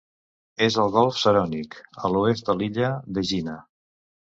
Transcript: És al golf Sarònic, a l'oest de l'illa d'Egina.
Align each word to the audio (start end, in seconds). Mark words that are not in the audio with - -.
És 0.67 0.77
al 0.83 0.89
golf 0.95 1.21
Sarònic, 1.25 1.79
a 2.09 2.13
l'oest 2.17 2.51
de 2.51 2.59
l'illa 2.59 2.95
d'Egina. 3.17 3.61